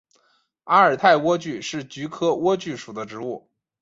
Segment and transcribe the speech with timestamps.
[0.63, 3.47] 阿尔泰莴苣是菊科莴苣属的植物。